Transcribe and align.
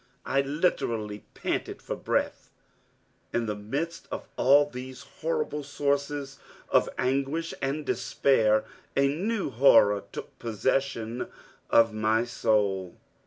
I 0.25 0.41
literally 0.41 1.25
panted 1.35 1.79
for 1.79 1.95
breath. 1.95 2.49
In 3.31 3.45
the 3.45 3.55
midst 3.55 4.07
of 4.09 4.27
all 4.35 4.67
these 4.67 5.03
horrible 5.21 5.63
sources 5.63 6.39
of 6.69 6.89
anguish 6.97 7.53
and 7.61 7.85
despair, 7.85 8.65
a 8.97 9.07
new 9.07 9.51
horror 9.51 10.01
took 10.11 10.39
possession 10.39 11.27
of 11.69 11.93
my 11.93 12.23
soul. 12.25 12.95